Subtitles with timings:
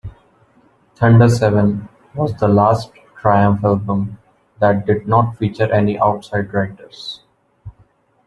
[0.95, 4.17] "Thunder Seven" was the last Triumph album
[4.59, 7.21] that did not feature any outside writers.